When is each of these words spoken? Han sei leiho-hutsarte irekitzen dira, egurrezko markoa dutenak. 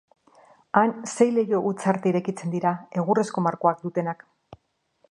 Han 0.79 0.93
sei 1.11 1.27
leiho-hutsarte 1.35 2.11
irekitzen 2.13 2.57
dira, 2.57 2.73
egurrezko 3.03 3.47
markoa 3.51 3.77
dutenak. 3.85 4.27